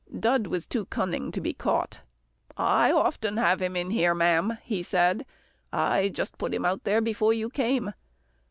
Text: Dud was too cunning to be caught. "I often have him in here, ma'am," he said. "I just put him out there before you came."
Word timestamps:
Dud 0.19 0.47
was 0.47 0.65
too 0.65 0.85
cunning 0.87 1.31
to 1.31 1.39
be 1.39 1.53
caught. 1.53 1.99
"I 2.57 2.91
often 2.91 3.37
have 3.37 3.61
him 3.61 3.75
in 3.75 3.91
here, 3.91 4.15
ma'am," 4.15 4.57
he 4.63 4.81
said. 4.81 5.27
"I 5.71 6.09
just 6.09 6.39
put 6.39 6.55
him 6.55 6.65
out 6.65 6.85
there 6.85 7.01
before 7.01 7.33
you 7.33 7.51
came." 7.51 7.93